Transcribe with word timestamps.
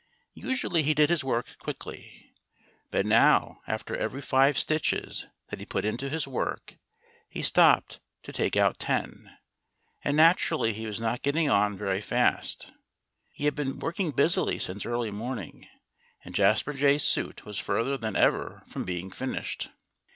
Usually 0.33 0.81
he 0.81 0.95
did 0.95 1.11
his 1.11 1.23
work 1.23 1.59
quickly. 1.59 2.33
But 2.89 3.05
now 3.05 3.61
after 3.67 3.95
every 3.95 4.19
five 4.23 4.57
stitches 4.57 5.27
that 5.51 5.59
he 5.59 5.65
put 5.67 5.85
into 5.85 6.09
his 6.09 6.27
work 6.27 6.77
he 7.29 7.43
stopped 7.43 7.99
to 8.23 8.33
take 8.33 8.57
out 8.57 8.79
ten. 8.79 9.31
And 10.03 10.17
naturally 10.17 10.73
he 10.73 10.87
was 10.87 10.99
not 10.99 11.21
getting 11.21 11.51
on 11.51 11.77
very 11.77 12.01
fast. 12.01 12.71
He 13.31 13.45
had 13.45 13.53
been 13.53 13.77
working 13.77 14.09
busily 14.09 14.57
since 14.57 14.87
early 14.87 15.11
morning; 15.11 15.67
and 16.25 16.33
Jasper 16.33 16.73
Jay's 16.73 17.03
suit 17.03 17.45
was 17.45 17.59
further 17.59 17.95
than 17.95 18.15
ever 18.15 18.63
from 18.67 18.83
being 18.83 19.11
finished. 19.11 19.69